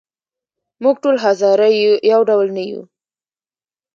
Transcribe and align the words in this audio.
موږ 0.83 0.95
ټول 1.03 1.15
هزاره 1.25 1.67
یو 2.11 2.19
ډول 2.29 2.47
نه 2.57 2.63
یوو. 2.69 2.83